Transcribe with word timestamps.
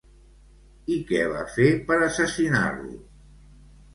I 0.93 0.95
què 1.09 1.19
va 1.33 1.43
fer 1.57 1.67
per 1.91 1.99
assassinar-lo? 2.05 2.97